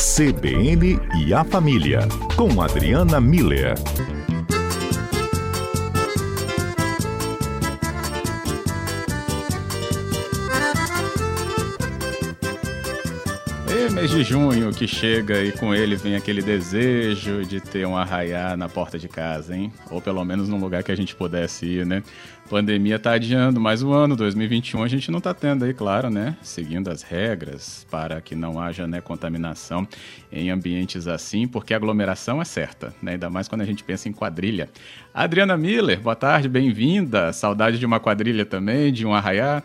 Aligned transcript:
CBN 0.00 0.98
e 1.14 1.34
a 1.34 1.44
Família, 1.44 2.08
com 2.34 2.62
Adriana 2.62 3.20
Miller. 3.20 3.74
Mês 14.00 14.12
de 14.12 14.24
junho 14.24 14.72
que 14.72 14.88
chega 14.88 15.44
e 15.44 15.52
com 15.52 15.74
ele 15.74 15.94
vem 15.94 16.16
aquele 16.16 16.40
desejo 16.40 17.44
de 17.44 17.60
ter 17.60 17.86
um 17.86 17.94
arraiá 17.94 18.56
na 18.56 18.66
porta 18.66 18.98
de 18.98 19.06
casa, 19.06 19.54
hein? 19.54 19.70
Ou 19.90 20.00
pelo 20.00 20.24
menos 20.24 20.48
num 20.48 20.58
lugar 20.58 20.82
que 20.82 20.90
a 20.90 20.96
gente 20.96 21.14
pudesse 21.14 21.66
ir, 21.66 21.84
né? 21.84 22.02
pandemia 22.48 22.98
tá 22.98 23.12
adiando 23.12 23.60
mais 23.60 23.80
um 23.80 23.92
ano, 23.92 24.16
2021 24.16 24.82
a 24.82 24.88
gente 24.88 25.08
não 25.08 25.20
tá 25.20 25.32
tendo 25.32 25.64
aí, 25.64 25.72
claro, 25.72 26.10
né? 26.10 26.36
Seguindo 26.42 26.90
as 26.90 27.02
regras 27.02 27.86
para 27.88 28.20
que 28.20 28.34
não 28.34 28.58
haja 28.58 28.88
né, 28.88 29.00
contaminação 29.00 29.86
em 30.32 30.50
ambientes 30.50 31.06
assim, 31.06 31.46
porque 31.46 31.74
a 31.74 31.76
aglomeração 31.76 32.40
é 32.40 32.44
certa, 32.44 32.92
né? 33.00 33.12
Ainda 33.12 33.28
mais 33.28 33.46
quando 33.46 33.60
a 33.60 33.66
gente 33.66 33.84
pensa 33.84 34.08
em 34.08 34.12
quadrilha. 34.12 34.68
Adriana 35.12 35.56
Miller, 35.56 36.00
boa 36.00 36.16
tarde, 36.16 36.48
bem-vinda. 36.48 37.32
Saudade 37.32 37.78
de 37.78 37.86
uma 37.86 38.00
quadrilha 38.00 38.46
também, 38.46 38.92
de 38.92 39.06
um 39.06 39.14
arraiá. 39.14 39.62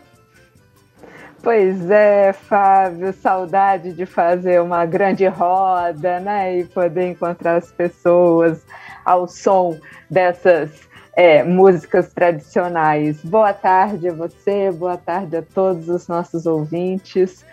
Pois 1.46 1.88
é, 1.92 2.32
Fábio, 2.32 3.12
saudade 3.12 3.92
de 3.92 4.04
fazer 4.04 4.60
uma 4.60 4.84
grande 4.84 5.24
roda, 5.28 6.18
né? 6.18 6.58
E 6.58 6.64
poder 6.64 7.10
encontrar 7.10 7.54
as 7.54 7.70
pessoas 7.70 8.66
ao 9.04 9.28
som 9.28 9.78
dessas 10.10 10.72
é, 11.14 11.44
músicas 11.44 12.12
tradicionais. 12.12 13.22
Boa 13.22 13.52
tarde 13.52 14.08
a 14.08 14.12
você, 14.12 14.72
boa 14.72 14.96
tarde 14.96 15.36
a 15.36 15.42
todos 15.42 15.88
os 15.88 16.08
nossos 16.08 16.46
ouvintes. 16.46 17.44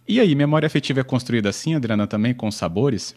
E 0.08 0.22
aí, 0.22 0.34
memória 0.36 0.68
afetiva 0.68 1.02
é 1.02 1.04
construída 1.04 1.50
assim, 1.50 1.76
Adriana, 1.76 2.08
também 2.08 2.34
com 2.34 2.50
sabores? 2.50 3.14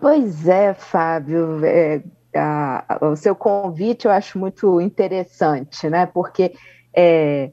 Pois 0.00 0.48
é, 0.48 0.74
Fábio. 0.74 1.64
É, 1.64 2.02
a, 2.34 2.98
o 3.02 3.14
seu 3.14 3.36
convite 3.36 4.06
eu 4.06 4.10
acho 4.10 4.40
muito 4.40 4.80
interessante, 4.80 5.88
né? 5.88 6.04
Porque 6.06 6.52
é, 6.94 7.50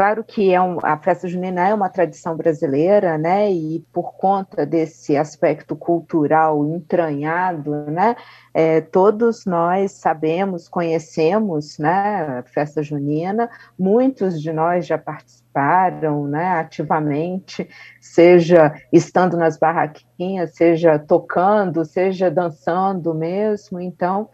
Claro 0.00 0.24
que 0.24 0.50
é 0.50 0.58
um, 0.58 0.78
a 0.82 0.96
festa 0.96 1.28
junina 1.28 1.68
é 1.68 1.74
uma 1.74 1.90
tradição 1.90 2.34
brasileira, 2.34 3.18
né? 3.18 3.52
E 3.52 3.84
por 3.92 4.14
conta 4.14 4.64
desse 4.64 5.14
aspecto 5.14 5.76
cultural 5.76 6.66
entranhado, 6.66 7.70
né? 7.84 8.16
É, 8.54 8.80
todos 8.80 9.44
nós 9.44 9.92
sabemos, 9.92 10.70
conhecemos, 10.70 11.78
né? 11.78 12.38
A 12.38 12.42
festa 12.44 12.82
junina. 12.82 13.50
Muitos 13.78 14.40
de 14.40 14.50
nós 14.54 14.86
já 14.86 14.96
participaram, 14.96 16.26
né? 16.26 16.46
Ativamente, 16.52 17.68
seja 18.00 18.74
estando 18.90 19.36
nas 19.36 19.58
barraquinhas, 19.58 20.54
seja 20.54 20.98
tocando, 20.98 21.84
seja 21.84 22.30
dançando 22.30 23.12
mesmo. 23.12 23.78
Então, 23.78 24.30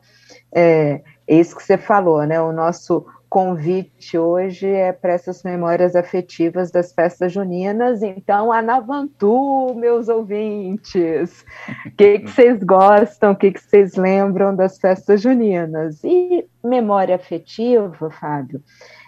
é, 0.54 1.02
é 1.26 1.34
isso 1.34 1.56
que 1.56 1.62
você 1.64 1.76
falou, 1.76 2.24
né? 2.24 2.40
O 2.40 2.52
nosso 2.52 3.04
convite 3.36 4.16
hoje 4.16 4.66
é 4.66 4.94
para 4.94 5.12
essas 5.12 5.42
memórias 5.42 5.94
afetivas 5.94 6.70
das 6.70 6.94
festas 6.94 7.30
juninas. 7.30 8.02
Então, 8.02 8.50
Anavantu, 8.50 9.74
meus 9.74 10.08
ouvintes, 10.08 11.44
o 11.84 11.90
que, 11.98 12.20
que 12.20 12.30
vocês 12.30 12.62
gostam, 12.62 13.32
o 13.32 13.36
que, 13.36 13.52
que 13.52 13.62
vocês 13.62 13.94
lembram 13.94 14.56
das 14.56 14.78
festas 14.78 15.20
juninas? 15.20 16.02
E 16.02 16.48
memória 16.64 17.14
afetiva, 17.14 18.10
Fábio, 18.10 18.62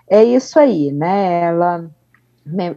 é 0.06 0.22
isso 0.22 0.59
aí, 0.59 0.93
né? 0.93 1.44
Ela 1.44 1.91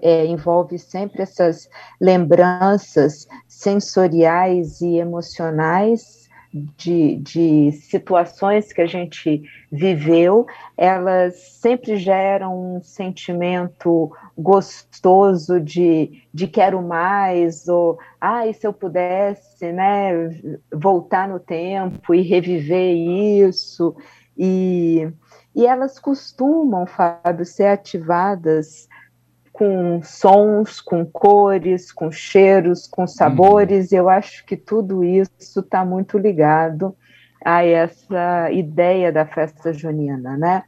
é, 0.01 0.25
envolve 0.25 0.79
sempre 0.79 1.22
essas 1.22 1.69
lembranças 2.00 3.28
sensoriais 3.45 4.79
e 4.79 4.95
emocionais 4.95 6.20
de, 6.53 7.16
de 7.17 7.72
situações 7.72 8.73
que 8.73 8.81
a 8.81 8.85
gente 8.85 9.44
viveu, 9.72 10.45
elas 10.75 11.35
sempre 11.35 11.95
geram 11.95 12.75
um 12.75 12.81
sentimento 12.81 14.12
gostoso 14.38 15.59
de, 15.59 16.23
de 16.34 16.47
quero 16.47 16.81
mais, 16.81 17.67
ou 17.67 17.97
ai, 18.19 18.50
ah, 18.50 18.53
se 18.53 18.67
eu 18.67 18.73
pudesse 18.73 19.72
né, 19.72 20.11
voltar 20.73 21.28
no 21.28 21.40
tempo 21.40 22.13
e 22.13 22.22
reviver 22.22 22.95
isso. 22.95 23.95
E, 24.38 25.07
e 25.56 25.66
elas 25.66 26.00
costumam, 26.00 26.85
Fábio, 26.85 27.45
ser 27.45 27.67
ativadas 27.67 28.90
com 29.61 30.01
sons, 30.01 30.81
com 30.81 31.05
cores, 31.05 31.91
com 31.91 32.11
cheiros, 32.11 32.88
com 32.88 33.05
sabores. 33.05 33.91
Uhum. 33.91 33.99
Eu 33.99 34.09
acho 34.09 34.44
que 34.44 34.57
tudo 34.57 35.03
isso 35.03 35.59
está 35.59 35.85
muito 35.85 36.17
ligado 36.17 36.97
a 37.45 37.63
essa 37.63 38.49
ideia 38.49 39.11
da 39.11 39.23
festa 39.23 39.72
junina, 39.72 40.35
né? 40.35 40.63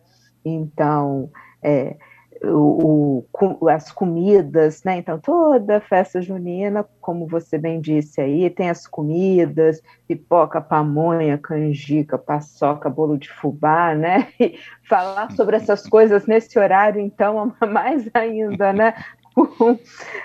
Então, 0.45 1.31
é, 1.63 1.95
o, 2.43 3.25
o, 3.59 3.69
as 3.69 3.91
comidas, 3.91 4.83
né? 4.83 4.97
Então, 4.97 5.17
toda 5.17 5.79
festa 5.79 6.21
junina, 6.21 6.85
como 6.99 7.25
você 7.27 7.57
bem 7.57 7.79
disse 7.79 8.19
aí, 8.19 8.49
tem 8.49 8.69
as 8.69 8.85
comidas, 8.85 9.81
pipoca, 10.07 10.59
pamonha, 10.59 11.37
canjica, 11.37 12.17
paçoca, 12.17 12.89
bolo 12.89 13.17
de 13.17 13.29
fubá, 13.31 13.95
né? 13.95 14.27
E 14.39 14.57
falar 14.87 15.31
sobre 15.31 15.55
essas 15.55 15.87
coisas 15.87 16.25
nesse 16.25 16.59
horário, 16.59 16.99
então, 16.99 17.53
mais 17.71 18.09
ainda, 18.13 18.73
né? 18.73 18.93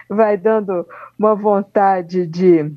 Vai 0.09 0.37
dando 0.37 0.87
uma 1.19 1.35
vontade 1.35 2.27
de 2.27 2.73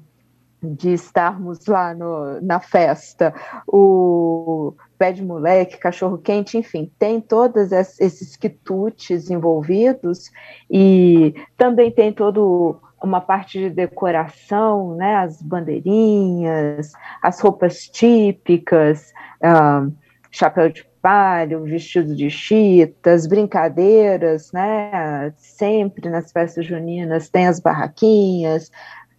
de 0.62 0.94
estarmos 0.94 1.66
lá 1.66 1.94
no, 1.94 2.40
na 2.42 2.60
festa, 2.60 3.34
o 3.68 4.74
pé 4.98 5.12
de 5.12 5.24
moleque, 5.24 5.78
cachorro 5.78 6.18
quente, 6.18 6.58
enfim, 6.58 6.92
tem 7.00 7.20
todos 7.20 7.72
esses 7.72 8.36
quitutes 8.36 9.32
envolvidos 9.32 10.30
e 10.70 11.34
também 11.58 11.92
tem 11.92 12.14
todo 12.14 12.80
uma 13.02 13.20
parte 13.20 13.58
de 13.58 13.70
decoração, 13.70 14.96
né, 14.96 15.16
as 15.16 15.42
bandeirinhas, 15.42 16.92
as 17.22 17.40
roupas 17.40 17.88
típicas, 17.88 19.12
uh, 19.44 19.92
chapéu 20.30 20.70
de 20.70 20.86
palho, 21.02 21.64
vestido 21.64 22.16
de 22.16 22.30
chitas, 22.30 23.26
brincadeiras, 23.26 24.52
né, 24.52 25.34
sempre 25.36 26.10
nas 26.10 26.32
festas 26.32 26.64
juninas 26.64 27.28
tem 27.28 27.48
as 27.48 27.60
barraquinhas, 27.60 28.72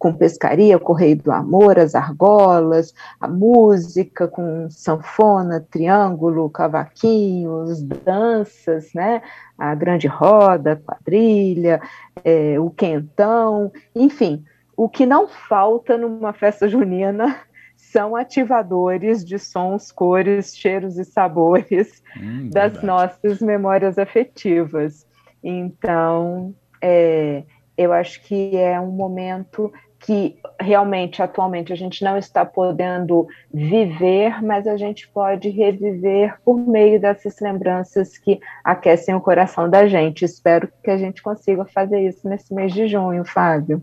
com 0.03 0.11
pescaria, 0.11 0.77
Correio 0.77 1.15
do 1.15 1.31
Amor, 1.31 1.79
as 1.79 1.95
argolas, 1.95 2.93
a 3.21 3.25
música 3.25 4.27
com 4.27 4.69
sanfona, 4.69 5.65
triângulo, 5.71 6.49
cavaquinhos, 6.49 7.81
danças, 7.81 8.93
né? 8.93 9.21
A 9.57 9.73
grande 9.73 10.05
roda, 10.05 10.75
quadrilha, 10.75 11.79
é, 12.21 12.59
o 12.59 12.69
quentão, 12.69 13.71
enfim, 13.95 14.43
o 14.75 14.89
que 14.89 15.05
não 15.05 15.25
falta 15.25 15.97
numa 15.97 16.33
festa 16.33 16.67
junina 16.67 17.39
são 17.77 18.13
ativadores 18.13 19.23
de 19.23 19.39
sons, 19.39 19.89
cores, 19.89 20.53
cheiros 20.53 20.97
e 20.97 21.05
sabores 21.05 22.03
hum, 22.17 22.49
das 22.51 22.73
verdade. 22.73 22.85
nossas 22.85 23.39
memórias 23.39 23.97
afetivas. 23.97 25.07
Então, 25.41 26.53
é, 26.81 27.43
eu 27.77 27.91
acho 27.91 28.21
que 28.23 28.55
é 28.55 28.79
um 28.79 28.91
momento 28.91 29.71
que 30.03 30.37
realmente 30.59 31.23
atualmente 31.23 31.71
a 31.71 31.75
gente 31.75 32.03
não 32.03 32.17
está 32.17 32.45
podendo 32.45 33.25
viver, 33.53 34.43
mas 34.43 34.67
a 34.67 34.75
gente 34.75 35.07
pode 35.07 35.49
reviver 35.49 36.37
por 36.43 36.57
meio 36.57 36.99
dessas 36.99 37.39
lembranças 37.39 38.17
que 38.17 38.39
aquecem 38.63 39.15
o 39.15 39.21
coração 39.21 39.69
da 39.69 39.87
gente. 39.87 40.25
Espero 40.25 40.69
que 40.83 40.91
a 40.91 40.97
gente 40.97 41.23
consiga 41.23 41.63
fazer 41.65 42.01
isso 42.01 42.27
nesse 42.27 42.53
mês 42.53 42.73
de 42.73 42.85
junho, 42.85 43.23
Fábio. 43.23 43.81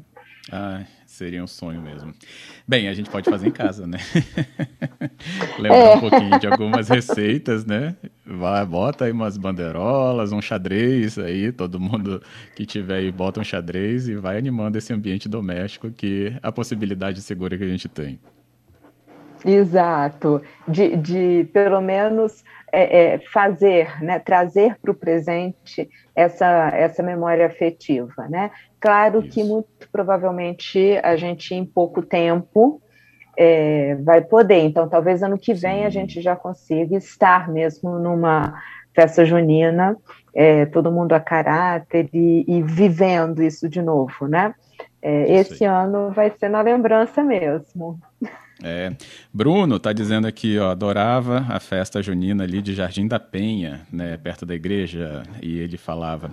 Ah, 0.52 0.82
Seria 1.10 1.42
um 1.42 1.46
sonho 1.46 1.82
mesmo. 1.82 2.14
Bem, 2.66 2.88
a 2.88 2.94
gente 2.94 3.10
pode 3.10 3.28
fazer 3.28 3.48
em 3.48 3.50
casa, 3.50 3.84
né? 3.84 3.98
Lembrar 5.58 5.76
é. 5.76 5.94
um 5.96 6.00
pouquinho 6.00 6.38
de 6.38 6.46
algumas 6.46 6.88
receitas, 6.88 7.66
né? 7.66 7.96
Vai, 8.24 8.64
bota 8.64 9.04
aí 9.04 9.12
umas 9.12 9.36
bandeirolas, 9.36 10.30
um 10.30 10.40
xadrez 10.40 11.18
aí, 11.18 11.50
todo 11.50 11.80
mundo 11.80 12.22
que 12.54 12.64
tiver 12.64 12.98
aí 12.98 13.10
bota 13.10 13.40
um 13.40 13.44
xadrez 13.44 14.08
e 14.08 14.14
vai 14.14 14.38
animando 14.38 14.78
esse 14.78 14.92
ambiente 14.92 15.28
doméstico 15.28 15.90
que 15.90 16.32
a 16.40 16.52
possibilidade 16.52 17.20
segura 17.20 17.58
que 17.58 17.64
a 17.64 17.68
gente 17.68 17.88
tem. 17.88 18.18
Exato, 19.44 20.42
de, 20.69 20.96
de 20.96 21.44
pelo 21.52 21.81
menos 21.81 22.44
é, 22.72 23.14
é, 23.14 23.19
fazer, 23.32 24.02
né, 24.02 24.19
trazer 24.19 24.76
para 24.81 24.90
o 24.90 24.94
presente 24.94 25.88
essa, 26.14 26.70
essa 26.75 27.02
memória 27.02 27.46
afetiva, 27.46 28.28
né? 28.28 28.50
Claro 28.81 29.20
Isso. 29.20 29.31
que 29.31 29.42
muito 29.42 29.69
provavelmente 29.90 30.98
a 31.02 31.16
gente 31.16 31.54
em 31.54 31.64
pouco 31.64 32.02
tempo 32.02 32.81
é, 33.37 33.94
vai 33.96 34.20
poder, 34.20 34.60
então 34.60 34.88
talvez 34.88 35.22
ano 35.22 35.38
que 35.38 35.54
vem 35.54 35.81
Sim. 35.81 35.87
a 35.87 35.90
gente 35.90 36.20
já 36.20 36.37
consiga 36.37 36.96
estar 36.96 37.48
mesmo 37.48 37.98
numa 37.98 38.60
festa 38.94 39.25
junina, 39.25 39.96
é, 40.34 40.66
todo 40.66 40.92
mundo 40.92 41.12
a 41.12 41.20
caráter 41.20 42.08
e, 42.12 42.44
e, 42.46 42.62
vivendo 42.62 43.42
isso 43.42 43.69
de 43.69 43.81
novo, 43.81 44.26
né? 44.28 44.54
É, 45.02 45.32
esse 45.32 45.64
ano 45.64 46.11
vai 46.11 46.31
ser 46.38 46.49
na 46.49 46.61
lembrança 46.61 47.23
mesmo. 47.23 48.00
É. 48.62 48.93
Bruno 49.32 49.76
está 49.76 49.93
dizendo 49.93 50.26
aqui, 50.26 50.58
ó, 50.58 50.70
adorava 50.70 51.47
a 51.49 51.58
festa 51.58 52.02
junina 52.02 52.44
ali 52.44 52.61
de 52.61 52.75
Jardim 52.75 53.08
da 53.08 53.19
Penha, 53.19 53.87
né, 53.91 54.19
perto 54.19 54.44
da 54.44 54.55
igreja, 54.55 55.23
e 55.43 55.58
ele 55.58 55.79
falava 55.79 56.31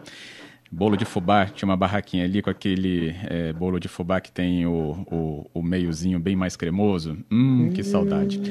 bolo 0.71 0.97
de 0.97 1.05
fubá, 1.05 1.45
tinha 1.45 1.67
uma 1.67 1.77
barraquinha 1.77 2.25
ali 2.25 2.41
com 2.41 2.49
aquele 2.49 3.15
é, 3.25 3.53
bolo 3.53 3.79
de 3.79 3.87
fubá 3.87 4.19
que 4.19 4.31
tem 4.31 4.65
o, 4.65 5.05
o, 5.11 5.49
o, 5.53 5.61
meiozinho 5.61 6.19
bem 6.19 6.35
mais 6.35 6.55
cremoso. 6.55 7.17
Hum, 7.31 7.69
que 7.73 7.83
saudade. 7.83 8.41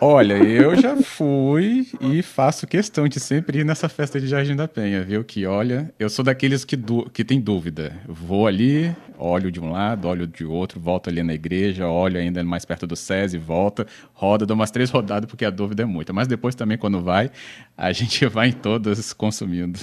Olha, 0.00 0.34
eu 0.34 0.76
já 0.76 0.96
fui 0.96 1.86
e 2.00 2.22
faço 2.22 2.66
questão 2.66 3.08
de 3.08 3.18
sempre 3.18 3.60
ir 3.60 3.64
nessa 3.64 3.88
festa 3.88 4.20
de 4.20 4.26
Jardim 4.26 4.54
da 4.54 4.68
Penha, 4.68 5.02
viu? 5.02 5.24
Que 5.24 5.46
olha, 5.46 5.92
eu 5.98 6.10
sou 6.10 6.24
daqueles 6.24 6.64
que, 6.64 6.76
que 7.12 7.24
tem 7.24 7.40
dúvida. 7.40 7.96
Vou 8.06 8.46
ali, 8.46 8.94
olho 9.18 9.50
de 9.50 9.60
um 9.60 9.70
lado, 9.70 10.08
olho 10.08 10.26
de 10.26 10.44
outro, 10.44 10.78
volto 10.78 11.08
ali 11.08 11.22
na 11.22 11.34
igreja, 11.34 11.88
olho 11.88 12.18
ainda 12.18 12.42
mais 12.44 12.64
perto 12.64 12.86
do 12.86 12.96
SESI, 12.96 13.38
volta, 13.38 13.86
roda, 14.12 14.44
dou 14.44 14.54
umas 14.54 14.70
três 14.70 14.90
rodadas 14.90 15.28
porque 15.28 15.44
a 15.44 15.50
dúvida 15.50 15.82
é 15.82 15.86
muita. 15.86 16.12
Mas 16.12 16.28
depois 16.28 16.54
também, 16.54 16.76
quando 16.76 17.00
vai, 17.00 17.30
a 17.76 17.90
gente 17.92 18.26
vai 18.26 18.48
em 18.48 18.52
todas 18.52 19.12
consumindo. 19.12 19.80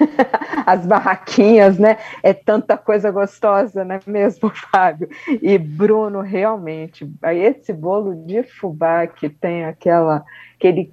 As 0.66 0.86
barraquinhas, 0.86 1.78
né? 1.78 1.98
É 2.22 2.32
tanta 2.32 2.76
coisa 2.76 3.10
gostosa, 3.10 3.84
não 3.84 3.96
é 3.96 4.00
mesmo, 4.06 4.50
Fábio? 4.72 5.08
E 5.42 5.58
Bruno, 5.58 6.20
realmente, 6.20 7.10
esse 7.22 7.72
bolo 7.72 8.14
de 8.26 8.42
fubá 8.42 9.06
que 9.06 9.28
tem 9.28 9.64
aquela, 9.64 10.24
aquele 10.56 10.92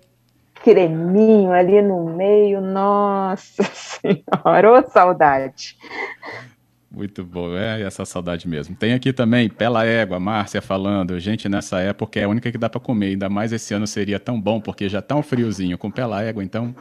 creminho 0.64 1.52
ali 1.52 1.82
no 1.82 2.06
meio, 2.16 2.62
nossa 2.62 3.64
senhora, 3.74 4.72
ô 4.72 4.90
saudade. 4.90 5.78
Muito 6.90 7.24
bom, 7.24 7.56
é 7.56 7.82
essa 7.82 8.06
saudade 8.06 8.48
mesmo. 8.48 8.76
Tem 8.76 8.94
aqui 8.94 9.12
também 9.12 9.50
Pela 9.50 9.86
Égua, 9.86 10.20
Márcia 10.20 10.62
falando, 10.62 11.20
gente, 11.20 11.48
nessa 11.50 11.80
época 11.80 12.20
é 12.20 12.24
a 12.24 12.30
única 12.30 12.52
que 12.52 12.58
dá 12.58 12.70
para 12.70 12.80
comer, 12.80 13.08
ainda 13.08 13.30
mais 13.30 13.52
esse 13.52 13.74
ano 13.74 13.86
seria 13.86 14.20
tão 14.20 14.40
bom, 14.40 14.60
porque 14.60 14.90
já 14.90 15.02
tá 15.02 15.16
um 15.16 15.22
friozinho 15.22 15.78
com 15.78 15.92
Pela 15.92 16.24
Égua, 16.24 16.44
então... 16.44 16.74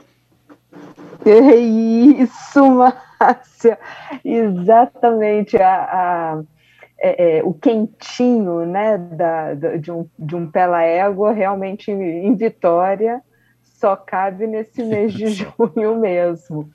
É 1.29 1.57
isso, 1.57 2.65
Márcia, 2.71 3.77
exatamente, 4.25 5.57
a, 5.57 5.83
a 5.83 6.43
é, 6.99 7.39
é, 7.39 7.45
o 7.45 7.53
quentinho, 7.53 8.65
né, 8.65 8.97
da, 8.97 9.55
de, 9.55 9.91
um, 9.91 10.09
de 10.17 10.37
um 10.37 10.49
Pela 10.49 10.83
Égua, 10.83 11.33
realmente 11.33 11.91
em 11.91 12.35
Vitória, 12.35 13.21
só 13.63 13.97
cabe 13.97 14.47
nesse 14.47 14.83
mês 14.85 15.13
de 15.13 15.27
junho 15.27 15.99
mesmo. 15.99 16.71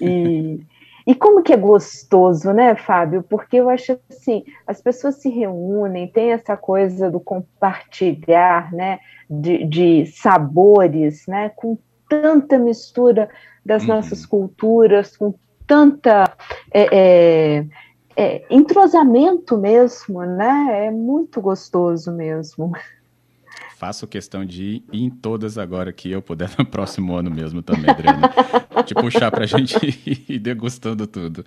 E... 0.00 0.60
E 1.04 1.16
como 1.16 1.42
que 1.42 1.52
é 1.52 1.56
gostoso, 1.56 2.52
né, 2.52 2.76
Fábio? 2.76 3.24
Porque 3.24 3.56
eu 3.56 3.68
acho 3.68 3.98
assim, 4.08 4.44
as 4.64 4.80
pessoas 4.80 5.16
se 5.16 5.28
reúnem, 5.28 6.06
tem 6.06 6.30
essa 6.30 6.56
coisa 6.56 7.10
do 7.10 7.18
compartilhar, 7.18 8.72
né, 8.72 9.00
de, 9.28 9.64
de 9.64 10.06
sabores, 10.06 11.26
né, 11.26 11.50
com 11.56 11.76
tanta 12.08 12.56
mistura 12.56 13.28
das 13.64 13.82
uhum. 13.82 13.88
nossas 13.88 14.26
culturas, 14.26 15.16
com 15.16 15.34
tanta 15.66 16.36
é, 16.72 16.88
é, 16.92 17.66
é, 18.16 18.44
entrosamento 18.50 19.56
mesmo, 19.56 20.22
né? 20.22 20.86
É 20.86 20.90
muito 20.90 21.40
gostoso 21.40 22.12
mesmo 22.12 22.72
faço 23.82 24.06
questão 24.06 24.44
de 24.44 24.80
ir 24.92 25.02
em 25.04 25.10
todas 25.10 25.58
agora 25.58 25.92
que 25.92 26.08
eu 26.08 26.22
puder 26.22 26.48
no 26.56 26.64
próximo 26.64 27.16
ano 27.16 27.28
mesmo 27.32 27.62
também, 27.62 27.90
Adriana. 27.90 28.32
Te 28.86 28.94
puxar 28.94 29.28
para 29.32 29.42
a 29.42 29.46
gente 29.46 29.76
ir 30.28 30.38
degustando 30.38 31.04
tudo. 31.04 31.44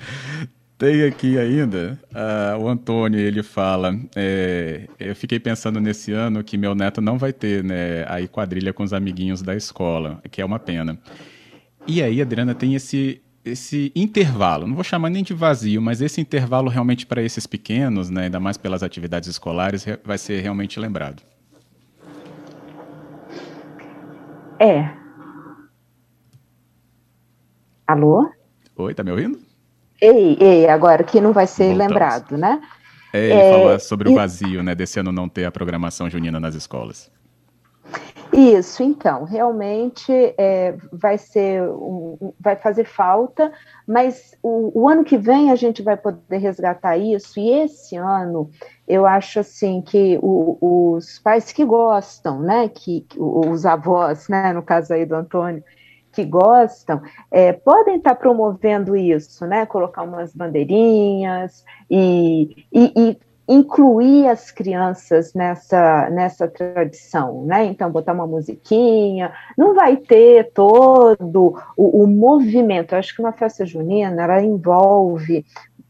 Tem 0.78 1.04
aqui 1.04 1.38
ainda 1.40 1.98
uh, 2.12 2.62
o 2.62 2.68
Antônio, 2.68 3.18
ele 3.18 3.42
fala: 3.42 3.98
é, 4.18 4.90
Eu 5.00 5.16
fiquei 5.16 5.40
pensando 5.40 5.80
nesse 5.80 6.12
ano 6.12 6.44
que 6.44 6.58
meu 6.58 6.76
neto 6.76 7.00
não 7.00 7.18
vai 7.18 7.32
ter 7.32 7.64
né, 7.64 8.06
aí 8.10 8.28
quadrilha 8.28 8.74
com 8.74 8.84
os 8.84 8.92
amiguinhos 8.92 9.42
da 9.42 9.56
escola, 9.56 10.22
que 10.30 10.42
é 10.42 10.46
uma 10.46 10.60
pena. 10.60 11.00
E 11.88 12.02
aí, 12.02 12.20
Adriana, 12.20 12.56
tem 12.56 12.74
esse, 12.74 13.22
esse 13.44 13.92
intervalo, 13.96 14.66
não 14.66 14.74
vou 14.74 14.84
chamar 14.84 15.10
nem 15.10 15.24
de 15.24 15.36
vazio, 15.36 15.80
mas 15.82 16.02
esse 16.02 16.20
intervalo 16.20 16.68
realmente 16.68 17.06
para 17.06 17.22
esses 17.22 17.46
pequenos, 17.46 18.10
né, 18.10 18.24
ainda 18.24 18.40
mais 18.40 18.58
pelas 18.58 18.82
atividades 18.82 19.30
escolares, 19.30 19.86
vai 20.04 20.18
ser 20.18 20.42
realmente 20.42 20.80
lembrado. 20.80 21.22
É. 24.60 24.90
Alô? 27.86 28.32
Oi, 28.78 28.94
tá 28.96 29.04
me 29.04 29.12
ouvindo? 29.12 29.40
Ei, 30.02 30.38
ei, 30.40 30.68
agora 30.68 31.04
que 31.04 31.22
não 31.22 31.32
vai 31.32 31.46
ser 31.46 31.66
Voltamos. 31.66 31.88
lembrado, 31.88 32.38
né? 32.38 32.62
É, 33.14 33.30
ele 33.30 33.42
é, 33.42 33.52
fala 33.52 33.80
sobre 33.80 34.10
o 34.10 34.16
vazio, 34.16 34.64
né, 34.64 34.74
desse 34.74 35.00
ano 35.00 35.12
não 35.12 35.30
ter 35.30 35.46
a 35.46 35.52
programação 35.52 36.10
junina 36.10 36.40
nas 36.40 36.56
escolas. 36.56 37.12
Isso, 38.38 38.84
então, 38.84 39.24
realmente 39.24 40.12
é, 40.38 40.76
vai 40.92 41.18
ser, 41.18 41.62
um, 41.70 42.34
vai 42.38 42.58
fazer 42.58 42.84
falta, 42.84 43.50
mas 43.88 44.38
o, 44.44 44.82
o, 44.82 44.90
ano 44.90 45.06
que 45.06 45.18
vem 45.18 45.52
a 45.52 45.56
gente 45.56 45.82
vai 45.82 45.96
poder 45.96 46.40
resgatar 46.40 46.98
isso, 46.98 47.40
e 47.40 47.50
esse 47.50 47.96
ano 47.96 48.52
eu 48.86 49.06
acho 49.06 49.40
assim 49.40 49.82
que 49.82 50.20
o, 50.22 50.58
os 50.96 51.18
pais 51.20 51.54
que 51.54 51.64
gostam, 51.64 52.42
né, 52.42 52.68
que, 52.68 53.06
os 53.18 53.66
avós, 53.66 54.28
né, 54.28 54.52
no 54.52 54.62
caso 54.62 54.94
aí 54.94 55.06
do 55.06 55.16
Antônio, 55.16 55.64
que 56.12 56.26
gostam, 56.26 57.02
é, 57.32 57.54
podem 57.54 57.98
estar 57.98 58.16
promovendo 58.16 58.98
isso, 58.98 59.46
né, 59.46 59.66
colocar 59.66 60.04
umas 60.04 60.36
bandeirinhas 60.36 61.64
e, 61.90 62.66
e, 62.74 62.94
e 62.98 63.18
incluir 63.48 64.28
as 64.28 64.50
crianças 64.50 65.34
nessa, 65.34 66.10
nessa 66.10 66.48
tradição, 66.48 67.46
né? 67.46 67.66
Então, 67.66 67.92
botar 67.92 68.14
uma 68.14 68.26
musiquinha, 68.26 69.32
não 69.58 69.76
vai 69.76 69.98
ter 69.98 70.52
todo 70.52 71.56
o, 71.78 72.04
o 72.04 72.08
movimento. 72.08 72.94
Eu 72.94 73.00
acho 73.00 73.16
que 73.16 73.22
uma 73.22 73.34
festa 73.34 73.66
junina, 73.66 74.24
ela 74.24 74.42
envolve 74.42 75.46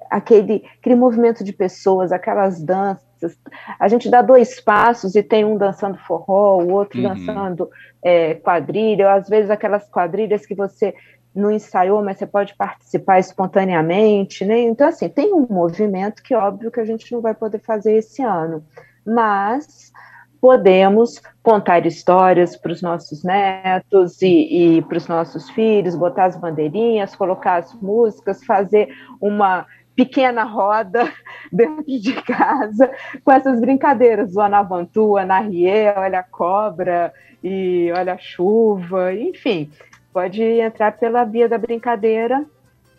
aquele, 0.10 0.64
aquele 0.80 0.96
movimento 0.96 1.44
de 1.44 1.54
pessoas, 1.54 2.12
aquelas 2.12 2.62
danças. 2.62 3.38
A 3.80 3.88
gente 3.88 4.10
dá 4.10 4.22
dois 4.22 4.60
passos 4.60 5.16
e 5.16 5.24
tem 5.24 5.46
um 5.46 5.58
dançando 5.58 5.98
forró, 6.00 6.62
o 6.62 6.72
outro 6.72 7.02
uhum. 7.02 7.08
dançando 7.08 7.70
é, 8.04 8.36
quadrilha, 8.36 9.06
ou 9.06 9.12
às 9.12 9.28
vezes 9.28 9.50
aquelas 9.50 9.90
quadrilhas 9.90 10.46
que 10.46 10.54
você 10.54 10.94
não 11.36 11.52
ensaiou, 11.52 12.02
mas 12.02 12.18
você 12.18 12.26
pode 12.26 12.56
participar 12.56 13.20
espontaneamente, 13.20 14.46
né? 14.46 14.60
Então, 14.62 14.88
assim, 14.88 15.10
tem 15.10 15.34
um 15.34 15.46
movimento 15.50 16.24
que, 16.24 16.34
óbvio, 16.34 16.72
que 16.72 16.80
a 16.80 16.86
gente 16.86 17.12
não 17.12 17.22
vai 17.22 17.34
poder 17.36 17.60
fazer 17.60 17.98
esse 17.98 18.22
ano, 18.22 18.64
mas 19.06 19.92
podemos 20.40 21.22
contar 21.42 21.86
histórias 21.86 22.56
para 22.56 22.72
os 22.72 22.82
nossos 22.82 23.24
netos 23.24 24.22
e, 24.22 24.78
e 24.78 24.82
para 24.84 24.98
os 24.98 25.08
nossos 25.08 25.50
filhos, 25.50 25.96
botar 25.96 26.26
as 26.26 26.38
bandeirinhas, 26.38 27.16
colocar 27.16 27.56
as 27.58 27.74
músicas, 27.74 28.44
fazer 28.46 28.90
uma 29.20 29.66
pequena 29.96 30.44
roda 30.44 31.12
dentro 31.52 31.84
de 31.86 32.14
casa 32.22 32.92
com 33.24 33.32
essas 33.32 33.60
brincadeiras, 33.60 34.36
o 34.36 34.42
Anavantu, 34.42 35.18
Anarrie, 35.18 35.90
olha 35.98 36.20
a 36.20 36.24
cobra 36.24 37.14
e 37.44 37.92
olha 37.96 38.14
a 38.14 38.18
chuva, 38.18 39.14
enfim, 39.14 39.72
pode 40.16 40.42
entrar 40.42 40.94
pela 40.94 41.26
via 41.26 41.50
da 41.50 41.58
brincadeira 41.58 42.46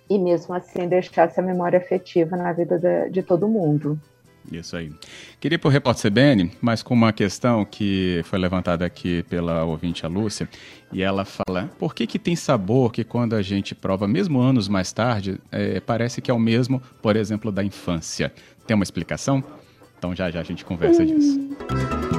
e 0.08 0.18
mesmo 0.18 0.54
assim 0.54 0.87
deixar 0.87 1.23
essa 1.23 1.40
memória 1.40 1.78
afetiva 1.78 2.37
na 2.37 2.52
vida 2.52 2.78
de, 2.78 3.08
de 3.08 3.23
todo 3.23 3.49
mundo. 3.49 3.99
Isso 4.52 4.76
aí. 4.76 4.92
Queria 5.40 5.56
ir 5.56 5.58
para 5.58 5.68
o 5.68 5.70
Repórter 5.70 6.11
CBN, 6.11 6.52
mas 6.61 6.82
com 6.82 6.92
uma 6.92 7.14
questão 7.14 7.64
que 7.64 8.20
foi 8.25 8.38
levantada 8.38 8.85
aqui 8.85 9.23
pela 9.30 9.64
ouvinte 9.64 10.04
a 10.04 10.11
Lúcia, 10.11 10.46
e 10.92 11.02
ela 11.02 11.25
fala, 11.25 11.70
por 11.78 11.94
que, 11.94 12.06
que 12.06 12.18
tem 12.18 12.37
sabor 12.37 12.92
que 12.92 13.02
quando 13.02 13.35
a 13.35 13.40
gente 13.40 13.75
prova, 13.75 14.06
mesmo 14.06 14.38
anos 14.38 14.68
mais 14.68 14.92
tarde, 14.92 15.40
é, 15.50 15.80
parece 15.80 16.20
que 16.20 16.30
é 16.30 16.35
o 16.35 16.38
mesmo, 16.38 16.82
por 17.00 17.16
exemplo, 17.16 17.50
da 17.50 17.64
infância? 17.64 18.30
Tem 18.66 18.75
uma 18.75 18.85
explicação? 18.85 19.42
Então 19.99 20.14
já 20.14 20.30
já 20.30 20.40
a 20.40 20.44
gente 20.44 20.66
conversa 20.66 21.02
hum. 21.02 21.06
disso. 21.06 22.15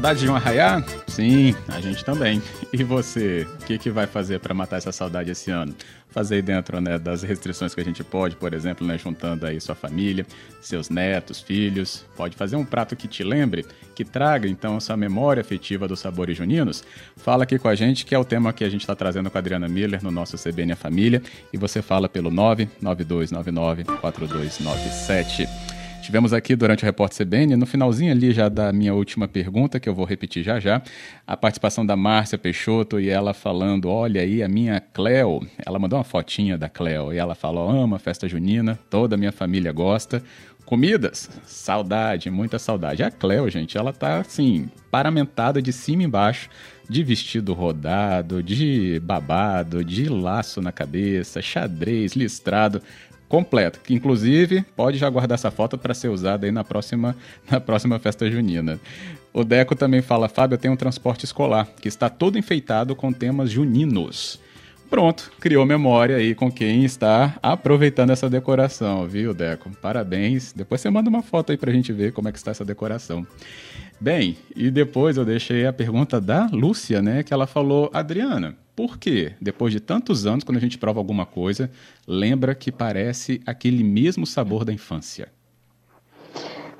Saudade 0.00 0.20
de 0.20 0.30
um 0.30 0.34
arraiá? 0.34 0.82
Sim, 1.08 1.54
a 1.68 1.78
gente 1.78 2.02
também. 2.02 2.42
E 2.72 2.82
você, 2.82 3.46
o 3.60 3.64
que, 3.66 3.76
que 3.76 3.90
vai 3.90 4.06
fazer 4.06 4.40
para 4.40 4.54
matar 4.54 4.78
essa 4.78 4.90
saudade 4.90 5.30
esse 5.30 5.50
ano? 5.50 5.74
Fazer 6.08 6.40
dentro 6.40 6.80
né, 6.80 6.98
das 6.98 7.22
restrições 7.22 7.74
que 7.74 7.82
a 7.82 7.84
gente 7.84 8.02
pode, 8.02 8.34
por 8.34 8.54
exemplo, 8.54 8.86
né, 8.86 8.96
juntando 8.96 9.44
aí 9.44 9.60
sua 9.60 9.74
família, 9.74 10.24
seus 10.58 10.88
netos, 10.88 11.42
filhos. 11.42 12.06
Pode 12.16 12.34
fazer 12.34 12.56
um 12.56 12.64
prato 12.64 12.96
que 12.96 13.06
te 13.06 13.22
lembre, 13.22 13.66
que 13.94 14.02
traga 14.02 14.48
então 14.48 14.78
essa 14.78 14.96
memória 14.96 15.42
afetiva 15.42 15.86
dos 15.86 16.00
sabores 16.00 16.34
juninos. 16.34 16.82
Fala 17.18 17.42
aqui 17.42 17.58
com 17.58 17.68
a 17.68 17.74
gente, 17.74 18.06
que 18.06 18.14
é 18.14 18.18
o 18.18 18.24
tema 18.24 18.54
que 18.54 18.64
a 18.64 18.70
gente 18.70 18.80
está 18.80 18.96
trazendo 18.96 19.30
com 19.30 19.36
a 19.36 19.40
Adriana 19.40 19.68
Miller 19.68 20.02
no 20.02 20.10
nosso 20.10 20.38
CBN 20.38 20.72
a 20.72 20.76
Família. 20.76 21.22
E 21.52 21.58
você 21.58 21.82
fala 21.82 22.08
pelo 22.08 22.30
99299 22.30 23.84
4297. 24.00 25.46
Tivemos 26.02 26.32
aqui 26.32 26.56
durante 26.56 26.82
o 26.82 26.86
Repórter 26.86 27.24
CBN, 27.24 27.56
no 27.56 27.66
finalzinho 27.66 28.10
ali 28.10 28.32
já 28.32 28.48
da 28.48 28.72
minha 28.72 28.94
última 28.94 29.28
pergunta, 29.28 29.78
que 29.78 29.88
eu 29.88 29.94
vou 29.94 30.04
repetir 30.04 30.42
já 30.42 30.58
já, 30.58 30.82
a 31.26 31.36
participação 31.36 31.84
da 31.84 31.94
Márcia 31.94 32.38
Peixoto 32.38 32.98
e 32.98 33.08
ela 33.08 33.34
falando: 33.34 33.88
olha 33.88 34.22
aí, 34.22 34.42
a 34.42 34.48
minha 34.48 34.80
Cleo, 34.80 35.46
ela 35.64 35.78
mandou 35.78 35.98
uma 35.98 36.04
fotinha 36.04 36.56
da 36.56 36.68
Cleo 36.68 37.12
e 37.12 37.18
ela 37.18 37.34
falou: 37.34 37.68
ama 37.68 37.98
festa 37.98 38.26
junina, 38.26 38.78
toda 38.88 39.14
a 39.14 39.18
minha 39.18 39.30
família 39.30 39.72
gosta. 39.72 40.22
Comidas, 40.64 41.28
saudade, 41.46 42.30
muita 42.30 42.58
saudade. 42.58 43.02
A 43.02 43.10
Cleo, 43.10 43.50
gente, 43.50 43.76
ela 43.76 43.92
tá 43.92 44.20
assim, 44.20 44.68
paramentada 44.90 45.60
de 45.60 45.72
cima 45.72 46.02
e 46.02 46.06
embaixo, 46.06 46.48
de 46.88 47.02
vestido 47.02 47.52
rodado, 47.52 48.42
de 48.42 49.00
babado, 49.02 49.84
de 49.84 50.08
laço 50.08 50.62
na 50.62 50.70
cabeça, 50.70 51.42
xadrez, 51.42 52.14
listrado 52.14 52.80
completo, 53.30 53.80
que 53.80 53.94
inclusive 53.94 54.62
pode 54.76 54.98
já 54.98 55.08
guardar 55.08 55.36
essa 55.36 55.52
foto 55.52 55.78
para 55.78 55.94
ser 55.94 56.08
usada 56.08 56.46
aí 56.46 56.52
na 56.52 56.64
próxima, 56.64 57.16
na 57.48 57.60
próxima 57.60 57.98
festa 58.00 58.28
junina. 58.28 58.78
O 59.32 59.44
Deco 59.44 59.76
também 59.76 60.02
fala, 60.02 60.28
Fábio, 60.28 60.58
tenho 60.58 60.74
um 60.74 60.76
transporte 60.76 61.24
escolar 61.24 61.68
que 61.80 61.86
está 61.86 62.10
todo 62.10 62.36
enfeitado 62.36 62.96
com 62.96 63.12
temas 63.12 63.48
juninos. 63.48 64.40
Pronto, 64.90 65.30
criou 65.38 65.64
memória 65.64 66.16
aí 66.16 66.34
com 66.34 66.50
quem 66.50 66.84
está 66.84 67.38
aproveitando 67.40 68.10
essa 68.10 68.28
decoração, 68.28 69.06
viu, 69.06 69.32
Deco? 69.32 69.70
Parabéns. 69.80 70.52
Depois 70.52 70.80
você 70.80 70.90
manda 70.90 71.08
uma 71.08 71.22
foto 71.22 71.52
aí 71.52 71.56
pra 71.56 71.70
gente 71.70 71.92
ver 71.92 72.12
como 72.12 72.28
é 72.28 72.32
que 72.32 72.38
está 72.38 72.50
essa 72.50 72.64
decoração. 72.64 73.24
Bem, 74.00 74.36
e 74.56 74.68
depois 74.68 75.16
eu 75.16 75.24
deixei 75.24 75.64
a 75.64 75.72
pergunta 75.72 76.20
da 76.20 76.48
Lúcia, 76.52 77.00
né, 77.00 77.22
que 77.22 77.32
ela 77.32 77.46
falou, 77.46 77.88
Adriana, 77.94 78.56
por 78.80 78.96
quê? 78.96 79.34
Depois 79.38 79.74
de 79.74 79.78
tantos 79.78 80.26
anos, 80.26 80.42
quando 80.42 80.56
a 80.56 80.60
gente 80.60 80.78
prova 80.78 80.98
alguma 80.98 81.26
coisa, 81.26 81.70
lembra 82.08 82.54
que 82.54 82.72
parece 82.72 83.42
aquele 83.44 83.84
mesmo 83.84 84.26
sabor 84.26 84.64
da 84.64 84.72
infância. 84.72 85.28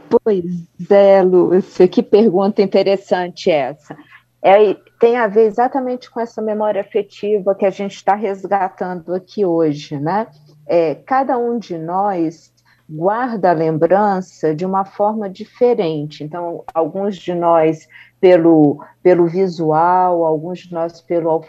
Pois 0.09 0.42
é, 0.90 1.23
Lúcia, 1.23 1.87
que 1.87 2.02
pergunta 2.02 2.62
interessante 2.62 3.50
essa. 3.50 3.95
É, 4.42 4.75
tem 4.99 5.19
a 5.19 5.26
ver 5.26 5.42
exatamente 5.42 6.11
com 6.11 6.19
essa 6.19 6.40
memória 6.40 6.80
afetiva 6.80 7.54
que 7.54 7.66
a 7.66 7.71
gente 7.71 7.97
está 7.97 8.14
resgatando 8.14 9.12
aqui 9.12 9.45
hoje, 9.45 9.99
né? 9.99 10.26
É, 10.66 10.95
cada 10.95 11.37
um 11.37 11.59
de 11.59 11.76
nós 11.76 12.50
guarda 12.88 13.50
a 13.50 13.54
lembrança 13.54 14.54
de 14.54 14.64
uma 14.64 14.87
forma 14.87 15.28
diferente. 15.28 16.25
Então, 16.25 16.64
alguns 16.73 17.19
de 17.19 17.35
nós 17.35 17.87
pelo, 18.21 18.85
pelo 19.03 19.27
visual, 19.27 20.25
alguns 20.25 20.61
de 20.61 20.73
nós 20.73 21.00
pelo 21.00 21.45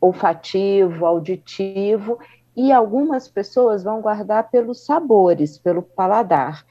olfativo, 0.00 1.06
auditivo, 1.06 2.18
e 2.56 2.72
algumas 2.72 3.28
pessoas 3.28 3.84
vão 3.84 4.00
guardar 4.00 4.50
pelos 4.50 4.84
sabores, 4.84 5.58
pelo 5.58 5.82
paladar. 5.82 6.64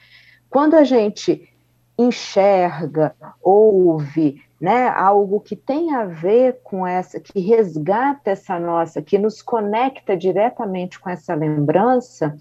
Quando 0.50 0.76
a 0.76 0.84
gente 0.84 1.48
enxerga, 1.98 3.16
ouve, 3.42 4.42
né, 4.60 4.88
algo 4.90 5.40
que 5.40 5.56
tem 5.56 5.94
a 5.94 6.06
ver 6.06 6.60
com 6.64 6.88
essa, 6.88 7.20
que 7.20 7.40
resgata 7.40 8.32
essa 8.32 8.58
nossa, 8.58 9.02
que 9.02 9.18
nos 9.18 9.42
conecta 9.42 10.16
diretamente 10.16 11.00
com 11.00 11.10
essa 11.10 11.34
lembrança, 11.36 12.36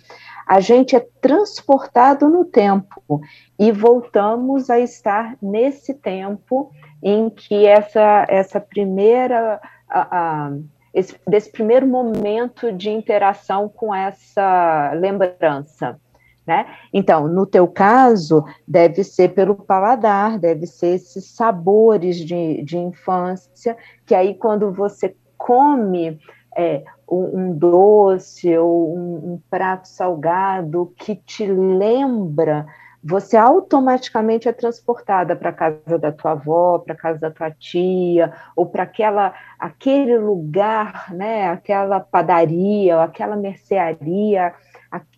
a 0.46 0.60
gente 0.60 0.94
é 0.94 1.06
transportado 1.20 2.28
no 2.28 2.44
tempo 2.44 3.20
e 3.58 3.72
voltamos 3.72 4.70
a 4.70 4.78
estar 4.78 5.36
nesse 5.42 5.94
tempo 5.94 6.70
em 7.02 7.28
que 7.28 7.66
essa, 7.66 8.24
essa 8.28 8.60
primeira, 8.60 9.60
a, 9.88 10.46
a, 10.46 10.52
esse, 10.92 11.18
desse 11.26 11.50
primeiro 11.50 11.86
momento 11.86 12.72
de 12.72 12.90
interação 12.90 13.68
com 13.68 13.94
essa 13.94 14.92
lembrança. 14.94 16.00
Né? 16.46 16.66
Então, 16.92 17.26
no 17.26 17.46
teu 17.46 17.66
caso, 17.66 18.44
deve 18.68 19.02
ser 19.02 19.30
pelo 19.30 19.54
paladar, 19.54 20.38
deve 20.38 20.66
ser 20.66 20.96
esses 20.96 21.34
sabores 21.34 22.18
de, 22.18 22.62
de 22.62 22.76
infância, 22.76 23.76
que 24.04 24.14
aí 24.14 24.34
quando 24.34 24.70
você 24.70 25.16
come 25.38 26.18
é, 26.54 26.84
um, 27.10 27.56
doce 27.56 28.56
ou 28.58 28.94
um, 28.94 29.32
um 29.32 29.40
prato 29.48 29.88
salgado 29.88 30.92
que 30.98 31.16
te 31.16 31.46
lembra 31.46 32.66
você 33.06 33.36
automaticamente 33.36 34.48
é 34.48 34.52
transportada 34.52 35.36
para 35.36 35.50
a 35.50 35.52
casa 35.52 35.98
da 35.98 36.10
tua 36.10 36.32
avó, 36.32 36.78
para 36.78 36.94
a 36.94 36.96
casa 36.96 37.20
da 37.20 37.30
tua 37.30 37.50
tia, 37.50 38.32
ou 38.56 38.64
para 38.64 38.84
aquela 38.84 39.34
aquele 39.58 40.16
lugar, 40.16 41.12
né, 41.12 41.48
aquela 41.48 42.00
padaria, 42.00 43.02
aquela 43.02 43.36
mercearia, 43.36 44.54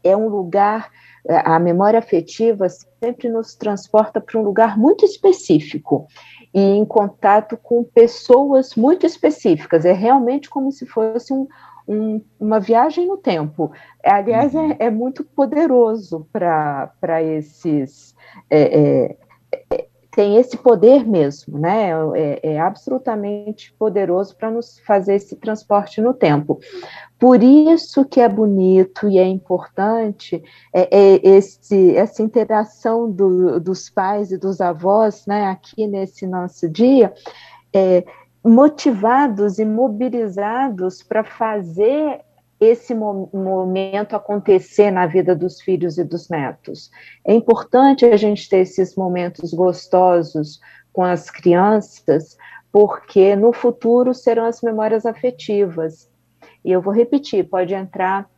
é 0.03 0.17
um 0.17 0.29
lugar 0.29 0.91
a 1.29 1.59
memória 1.59 1.99
afetiva 1.99 2.69
sempre 2.69 3.29
nos 3.29 3.55
transporta 3.55 4.21
para 4.21 4.39
um 4.39 4.43
lugar 4.43 4.79
muito 4.79 5.05
específico 5.05 6.07
e 6.55 6.61
em 6.61 6.85
contato 6.85 7.57
com 7.57 7.85
pessoas 7.85 8.75
muito 8.75 9.05
específicas. 9.05 9.85
É 9.85 9.93
realmente 9.93 10.49
como 10.49 10.71
se 10.71 10.87
fosse 10.87 11.33
um, 11.33 11.47
um, 11.87 12.23
uma 12.39 12.61
viagem 12.61 13.07
no 13.07 13.17
tempo. 13.17 13.73
Aliás, 14.05 14.55
uhum. 14.55 14.73
é, 14.73 14.87
é, 14.87 14.91
muito 14.91 15.25
poderoso 15.25 16.27
para 16.33 17.23
esses. 17.23 18.15
É, 18.49 18.81
é, 18.81 19.17
é, 19.71 19.86
tem 20.17 20.39
esse 20.39 20.57
poder 20.57 21.07
mesmo, 21.07 21.59
né? 21.59 21.91
É, 22.15 22.55
é 22.55 22.59
absolutamente 22.59 23.71
poderoso 23.75 24.35
para 24.35 24.51
nos 24.51 24.79
fazer 24.79 25.17
esse 25.17 25.37
transporte 25.37 26.01
no 26.01 26.15
tempo. 26.15 26.59
Por 27.19 27.43
isso 27.43 28.03
que 28.03 28.19
é 28.19 28.27
bonito 28.27 29.07
e 29.11 29.19
é 29.19 29.27
importante 29.27 30.43
é, 30.73 30.89
é 30.91 31.21
esse, 31.23 31.95
essa 31.95 32.23
interação 32.23 33.11
do, 33.11 33.61
dos 33.61 33.91
pais 33.91 34.33
e 34.33 34.39
dos 34.39 34.59
avós, 34.59 35.27
né? 35.27 35.51
Aqui 35.51 35.87
nesse 35.87 36.27
nosso 36.27 36.67
dia, 36.67 37.13
é, 37.71 38.03
motivados 38.43 39.59
e 39.59 39.67
mobilizados 39.67 41.03
para 41.03 41.25
fazer 41.25 42.23
esse 42.61 42.95
momento 42.95 44.17
acontecer 44.17 44.91
na 44.91 45.07
vida 45.07 45.35
dos 45.35 45.61
filhos 45.61 45.99
e 45.99 46.05
dos 46.05 46.29
netos. 46.29 46.91
É 47.25 47.35
importante 47.35 48.05
a 48.05 48.17
gente 48.17 48.49
ter 48.49 48.59
esses 48.59 48.97
momentos 48.97 49.53
gostosos 49.53 50.61
com 50.93 51.03
as 51.03 51.31
crianças, 51.31 52.37
porque 52.73 53.37
no 53.37 53.53
futuro 53.53 54.15
serão 54.15 54.47
as 54.47 54.63
memórias 54.63 55.05
afetivas. 55.05 56.11
E 56.65 56.73
eu 56.73 56.81
vou 56.81 56.93
repetir, 56.93 57.49
pode 57.49 57.75
entrar 57.75 58.29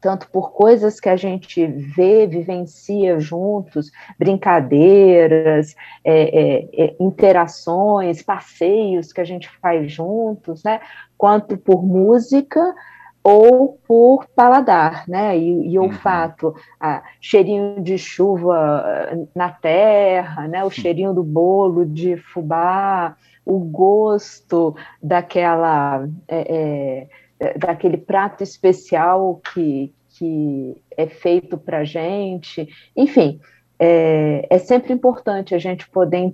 tanto 0.00 0.28
por 0.30 0.52
coisas 0.52 0.98
que 0.98 1.08
a 1.08 1.16
gente 1.16 1.66
vê, 1.66 2.26
vivencia 2.26 3.20
juntos, 3.20 3.90
brincadeiras, 4.18 5.74
é, 6.04 6.22
é, 6.22 6.84
é, 6.84 6.96
interações, 6.98 8.22
passeios 8.22 9.12
que 9.12 9.20
a 9.20 9.24
gente 9.24 9.48
faz 9.60 9.92
juntos, 9.92 10.62
né? 10.64 10.80
Quanto 11.16 11.56
por 11.56 11.84
música 11.84 12.74
ou 13.22 13.78
por 13.86 14.26
paladar, 14.34 15.04
né? 15.08 15.38
E, 15.38 15.72
e 15.72 15.78
uhum. 15.78 15.86
olfato, 15.86 16.54
ah, 16.80 17.02
cheirinho 17.20 17.80
de 17.80 17.96
chuva 17.96 19.28
na 19.34 19.50
terra, 19.50 20.48
né? 20.48 20.64
O 20.64 20.70
cheirinho 20.70 21.14
do 21.14 21.22
bolo 21.22 21.86
de 21.86 22.16
fubá, 22.16 23.16
o 23.44 23.58
gosto 23.58 24.74
daquela 25.02 26.08
é, 26.28 27.06
é 27.38 27.58
daquele 27.58 27.96
prato 27.96 28.42
especial 28.42 29.40
que, 29.52 29.92
que 30.10 30.76
é 30.96 31.06
feito 31.06 31.58
para 31.58 31.78
a 31.78 31.84
gente. 31.84 32.68
Enfim, 32.96 33.40
é, 33.78 34.46
é, 34.48 34.58
sempre 34.58 34.92
importante 34.92 35.54
a 35.54 35.58
gente 35.58 35.88
poder 35.88 36.32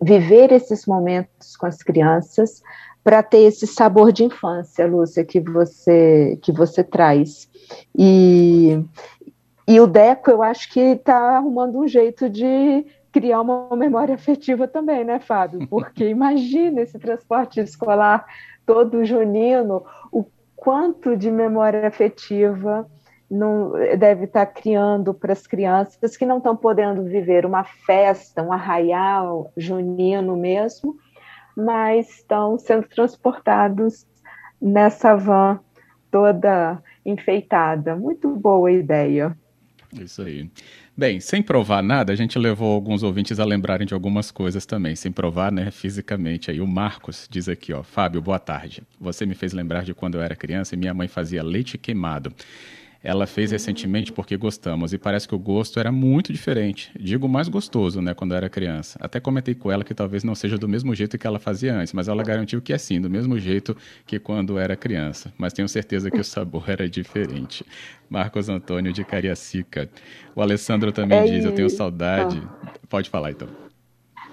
viver 0.00 0.52
esses 0.52 0.86
momentos 0.86 1.56
com 1.56 1.66
as 1.66 1.82
crianças 1.82 2.62
para 3.06 3.22
ter 3.22 3.42
esse 3.42 3.68
sabor 3.68 4.10
de 4.10 4.24
infância, 4.24 4.84
Lúcia, 4.84 5.24
que 5.24 5.38
você 5.38 6.36
que 6.42 6.50
você 6.50 6.82
traz. 6.82 7.48
E, 7.96 8.82
e 9.68 9.78
o 9.78 9.86
Deco, 9.86 10.28
eu 10.28 10.42
acho 10.42 10.72
que 10.72 10.80
está 10.80 11.36
arrumando 11.36 11.78
um 11.78 11.86
jeito 11.86 12.28
de 12.28 12.84
criar 13.12 13.42
uma 13.42 13.76
memória 13.76 14.16
afetiva 14.16 14.66
também, 14.66 15.04
né, 15.04 15.20
Fábio? 15.20 15.68
Porque 15.68 16.02
imagina 16.10 16.80
esse 16.80 16.98
transporte 16.98 17.60
escolar 17.60 18.26
todo 18.66 19.04
junino, 19.04 19.84
o 20.10 20.24
quanto 20.56 21.16
de 21.16 21.30
memória 21.30 21.86
afetiva 21.86 22.90
não, 23.30 23.70
deve 23.96 24.24
estar 24.24 24.46
criando 24.46 25.14
para 25.14 25.32
as 25.32 25.46
crianças 25.46 26.16
que 26.16 26.26
não 26.26 26.38
estão 26.38 26.56
podendo 26.56 27.04
viver 27.04 27.46
uma 27.46 27.62
festa, 27.62 28.42
um 28.42 28.52
arraial 28.52 29.52
junino 29.56 30.36
mesmo, 30.36 30.96
mas 31.56 32.08
estão 32.10 32.58
sendo 32.58 32.86
transportados 32.88 34.06
nessa 34.60 35.16
van 35.16 35.58
toda 36.10 36.82
enfeitada. 37.04 37.96
Muito 37.96 38.34
boa 38.36 38.70
ideia. 38.70 39.36
Isso 39.92 40.22
aí. 40.22 40.50
Bem, 40.96 41.20
sem 41.20 41.42
provar 41.42 41.82
nada, 41.82 42.12
a 42.12 42.16
gente 42.16 42.38
levou 42.38 42.74
alguns 42.74 43.02
ouvintes 43.02 43.38
a 43.38 43.44
lembrarem 43.44 43.86
de 43.86 43.92
algumas 43.92 44.30
coisas 44.30 44.64
também, 44.64 44.96
sem 44.96 45.12
provar, 45.12 45.52
né, 45.52 45.70
fisicamente. 45.70 46.50
Aí 46.50 46.60
o 46.60 46.66
Marcos 46.66 47.28
diz 47.30 47.48
aqui, 47.48 47.72
ó, 47.72 47.82
Fábio, 47.82 48.22
boa 48.22 48.38
tarde. 48.38 48.82
Você 48.98 49.26
me 49.26 49.34
fez 49.34 49.52
lembrar 49.52 49.84
de 49.84 49.92
quando 49.94 50.16
eu 50.16 50.22
era 50.22 50.34
criança 50.34 50.74
e 50.74 50.78
minha 50.78 50.94
mãe 50.94 51.06
fazia 51.06 51.42
leite 51.42 51.76
queimado. 51.76 52.32
Ela 53.02 53.26
fez 53.26 53.52
recentemente 53.52 54.12
porque 54.12 54.36
gostamos 54.36 54.92
e 54.92 54.98
parece 54.98 55.28
que 55.28 55.34
o 55.34 55.38
gosto 55.38 55.78
era 55.78 55.92
muito 55.92 56.32
diferente. 56.32 56.90
Digo 56.98 57.28
mais 57.28 57.48
gostoso, 57.48 58.00
né, 58.00 58.14
quando 58.14 58.34
era 58.34 58.48
criança. 58.48 58.98
Até 59.00 59.20
comentei 59.20 59.54
com 59.54 59.70
ela 59.70 59.84
que 59.84 59.94
talvez 59.94 60.24
não 60.24 60.34
seja 60.34 60.58
do 60.58 60.68
mesmo 60.68 60.94
jeito 60.94 61.16
que 61.16 61.26
ela 61.26 61.38
fazia 61.38 61.74
antes, 61.74 61.92
mas 61.92 62.08
ela 62.08 62.22
garantiu 62.22 62.60
que 62.60 62.72
é 62.72 62.78
sim, 62.78 63.00
do 63.00 63.08
mesmo 63.08 63.38
jeito 63.38 63.76
que 64.06 64.18
quando 64.18 64.58
era 64.58 64.76
criança. 64.76 65.32
Mas 65.38 65.52
tenho 65.52 65.68
certeza 65.68 66.10
que 66.10 66.20
o 66.20 66.24
sabor 66.24 66.64
era 66.70 66.88
diferente. 66.88 67.64
Marcos 68.08 68.48
Antônio 68.48 68.92
de 68.92 69.04
Cariacica. 69.04 69.88
O 70.34 70.42
Alessandro 70.42 70.92
também 70.92 71.18
é 71.18 71.24
diz: 71.24 71.44
Eu 71.44 71.52
tenho 71.52 71.70
saudade. 71.70 72.40
Ah. 72.62 72.72
Pode 72.88 73.10
falar 73.10 73.30
então. 73.30 73.48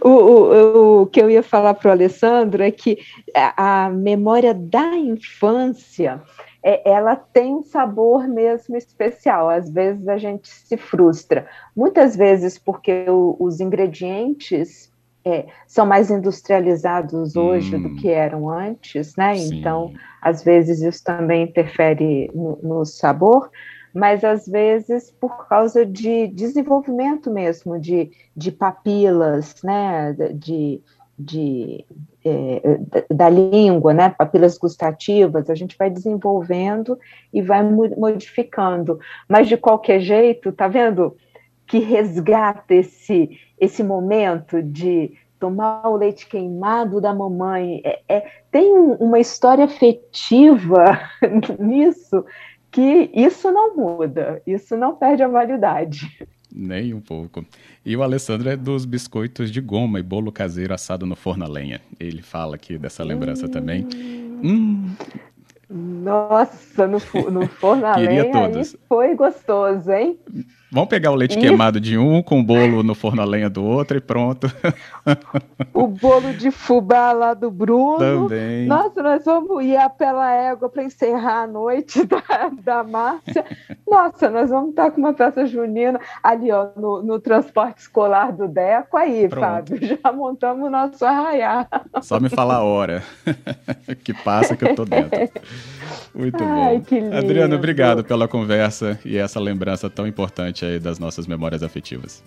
O, 0.01 0.09
o, 0.09 1.01
o, 1.01 1.05
que 1.07 1.21
eu 1.21 1.29
ia 1.29 1.41
falar 1.41 1.73
para 1.75 1.89
o 1.89 1.91
Alessandro 1.91 2.61
é 2.61 2.69
que 2.71 2.99
a, 3.33 3.85
a 3.85 3.89
memória 3.89 4.53
da 4.53 4.97
infância 4.97 6.21
é, 6.63 6.89
ela 6.89 7.15
tem 7.15 7.53
um 7.53 7.63
sabor 7.63 8.27
mesmo 8.27 8.75
especial. 8.77 9.49
Às 9.49 9.69
vezes 9.69 10.07
a 10.07 10.17
gente 10.17 10.47
se 10.47 10.77
frustra, 10.77 11.45
muitas 11.75 12.15
vezes 12.15 12.57
porque 12.57 13.05
o, 13.09 13.35
os 13.39 13.59
ingredientes 13.59 14.91
é, 15.25 15.45
são 15.67 15.85
mais 15.85 16.09
industrializados 16.09 17.35
hoje 17.35 17.75
hum, 17.75 17.83
do 17.83 17.95
que 17.95 18.09
eram 18.09 18.49
antes, 18.49 19.15
né? 19.15 19.35
Sim. 19.35 19.59
Então, 19.59 19.93
às 20.21 20.43
vezes 20.43 20.81
isso 20.81 21.03
também 21.03 21.43
interfere 21.43 22.31
no, 22.33 22.59
no 22.61 22.85
sabor 22.85 23.49
mas 23.93 24.23
às 24.23 24.47
vezes 24.47 25.11
por 25.11 25.47
causa 25.47 25.85
de 25.85 26.27
desenvolvimento 26.27 27.29
mesmo 27.29 27.79
de, 27.79 28.11
de 28.35 28.51
papilas, 28.51 29.55
né, 29.63 30.13
de, 30.33 30.81
de, 31.17 31.85
é, 32.25 32.79
da 33.09 33.29
língua, 33.29 33.93
né, 33.93 34.09
papilas 34.09 34.57
gustativas, 34.57 35.49
a 35.49 35.55
gente 35.55 35.77
vai 35.77 35.89
desenvolvendo 35.89 36.97
e 37.31 37.41
vai 37.41 37.63
modificando. 37.63 38.99
Mas 39.27 39.47
de 39.47 39.57
qualquer 39.57 39.99
jeito, 39.99 40.51
tá 40.51 40.67
vendo 40.67 41.15
que 41.65 41.79
resgata 41.79 42.73
esse 42.73 43.39
esse 43.59 43.81
momento 43.81 44.61
de 44.61 45.13
tomar 45.39 45.87
o 45.87 45.95
leite 45.95 46.27
queimado 46.27 46.99
da 46.99 47.13
mamãe. 47.13 47.81
É, 47.83 48.01
é 48.09 48.31
tem 48.51 48.73
uma 48.73 49.19
história 49.19 49.65
afetiva 49.65 50.99
nisso 51.59 52.25
que 52.71 53.11
isso 53.13 53.51
não 53.51 53.75
muda, 53.75 54.41
isso 54.47 54.75
não 54.75 54.95
perde 54.95 55.21
a 55.21 55.27
validade. 55.27 56.27
Nem 56.55 56.93
um 56.93 57.01
pouco. 57.01 57.43
E 57.83 57.95
o 57.97 58.03
Alessandro 58.03 58.47
é 58.47 58.55
dos 58.55 58.85
biscoitos 58.85 59.49
de 59.49 59.59
goma 59.59 59.99
e 59.99 60.03
bolo 60.03 60.31
caseiro 60.31 60.73
assado 60.73 61.05
no 61.05 61.15
forno 61.15 61.43
a 61.43 61.47
lenha. 61.47 61.81
Ele 61.99 62.21
fala 62.21 62.55
aqui 62.55 62.77
dessa 62.77 63.03
lembrança 63.03 63.47
hum. 63.47 63.49
também. 63.49 63.87
Hum. 64.43 64.93
Nossa, 65.69 66.85
no, 66.85 66.99
no 67.31 67.47
forno 67.47 67.85
a 67.87 67.95
lenha 67.95 68.31
todos. 68.31 68.75
foi 68.87 69.15
gostoso, 69.15 69.91
hein? 69.91 70.19
Vamos 70.73 70.89
pegar 70.89 71.11
o 71.11 71.15
leite 71.15 71.37
e... 71.37 71.39
queimado 71.39 71.79
de 71.79 71.99
um 71.99 72.23
com 72.23 72.39
o 72.39 72.43
bolo 72.43 72.81
no 72.81 72.95
forno 72.95 73.21
a 73.21 73.25
lenha 73.25 73.47
do 73.47 73.63
outro 73.63 73.95
e 73.95 74.01
pronto. 74.01 74.51
O 75.73 75.87
bolo 75.87 76.33
de 76.33 76.49
fubá 76.49 77.11
lá 77.11 77.33
do 77.33 77.51
Bruno. 77.51 77.97
Também. 78.29 78.65
Nossa, 78.65 79.03
nós 79.03 79.25
vamos 79.25 79.63
ir 79.65 79.77
pela 79.97 80.31
égua 80.31 80.69
para 80.69 80.83
encerrar 80.83 81.43
a 81.43 81.47
noite 81.47 82.03
da, 82.07 82.49
da 82.63 82.83
Márcia. 82.83 83.43
Nossa, 83.85 84.29
nós 84.29 84.49
vamos 84.49 84.69
estar 84.69 84.91
com 84.91 85.01
uma 85.01 85.13
festa 85.13 85.45
junina 85.45 85.99
ali, 86.23 86.51
ó, 86.51 86.69
no, 86.77 87.03
no 87.03 87.19
transporte 87.19 87.79
escolar 87.79 88.31
do 88.31 88.47
Deco. 88.47 88.95
Aí, 88.95 89.27
pronto. 89.27 89.43
Fábio, 89.43 89.79
já 90.03 90.11
montamos 90.13 90.67
o 90.67 90.69
nosso 90.69 91.03
arraiar. 91.03 91.67
Só 92.01 92.19
me 92.19 92.29
falar 92.29 92.57
a 92.57 92.63
hora 92.63 93.03
que 94.05 94.13
passa 94.13 94.55
que 94.55 94.63
eu 94.63 94.75
tô 94.75 94.85
dentro. 94.85 95.19
Muito 96.15 96.41
Ai, 96.43 96.77
bom. 96.79 97.17
Adriano, 97.17 97.55
obrigado 97.55 98.03
pela 98.03 98.27
conversa 98.27 98.97
e 99.03 99.17
essa 99.17 99.39
lembrança 99.39 99.89
tão 99.89 100.07
importante 100.07 100.62
aí 100.63 100.79
das 100.79 100.99
nossas 100.99 101.27
memórias 101.27 101.63
afetivas. 101.63 102.23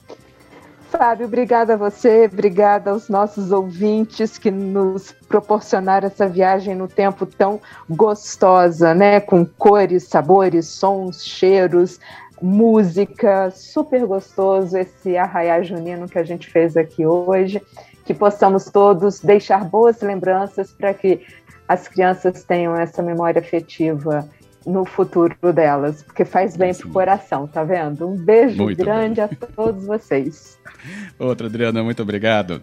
Fábio, 0.90 1.26
obrigada 1.26 1.74
a 1.74 1.76
você, 1.76 2.28
obrigada 2.32 2.90
aos 2.90 3.08
nossos 3.08 3.50
ouvintes 3.50 4.38
que 4.38 4.50
nos 4.50 5.12
proporcionaram 5.28 6.06
essa 6.06 6.28
viagem 6.28 6.74
no 6.74 6.86
tempo 6.86 7.26
tão 7.26 7.60
gostosa, 7.90 8.94
né? 8.94 9.20
Com 9.20 9.44
cores, 9.44 10.04
sabores, 10.04 10.66
sons, 10.66 11.26
cheiros, 11.26 11.98
música, 12.40 13.50
super 13.50 14.06
gostoso 14.06 14.78
esse 14.78 15.16
arraiar 15.16 15.64
junino 15.64 16.08
que 16.08 16.18
a 16.18 16.24
gente 16.24 16.48
fez 16.48 16.76
aqui 16.76 17.04
hoje. 17.04 17.60
Que 18.04 18.14
possamos 18.14 18.66
todos 18.66 19.20
deixar 19.20 19.64
boas 19.64 20.00
lembranças 20.00 20.72
para 20.72 20.94
que 20.94 21.20
as 21.66 21.88
crianças 21.88 22.44
tenham 22.44 22.76
essa 22.76 23.02
memória 23.02 23.40
afetiva 23.40 24.28
no 24.66 24.84
futuro 24.84 25.52
delas, 25.52 26.02
porque 26.02 26.24
faz 26.24 26.56
bem 26.56 26.74
para 26.74 26.88
o 26.88 26.92
coração, 26.92 27.46
tá 27.46 27.62
vendo? 27.62 28.08
Um 28.08 28.16
beijo 28.16 28.62
muito 28.62 28.78
grande 28.78 29.20
bem. 29.20 29.24
a 29.24 29.46
todos 29.54 29.86
vocês. 29.86 30.58
Outra, 31.18 31.46
Adriana, 31.46 31.82
muito 31.82 32.02
obrigado. 32.02 32.62